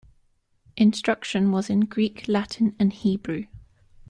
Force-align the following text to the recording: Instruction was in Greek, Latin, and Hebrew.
Instruction 0.77 1.51
was 1.51 1.69
in 1.69 1.81
Greek, 1.81 2.27
Latin, 2.27 2.75
and 2.79 2.91
Hebrew. 2.91 3.45